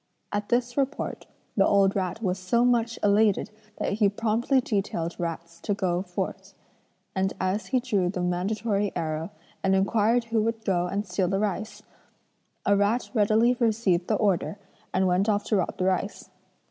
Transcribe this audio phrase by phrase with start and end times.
[0.31, 5.59] At this report the old rat was so much elated that he promptly detailed rats
[5.59, 6.55] to go forth;
[7.13, 9.29] and as he drew the mandatory arrow,
[9.63, 11.83] and inquired who would go and steal the rice,
[12.65, 14.57] a rat readily received the order
[14.91, 16.31] and went off to rob the rice.